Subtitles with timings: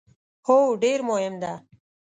[0.47, 1.53] هو، ډیر مهم ده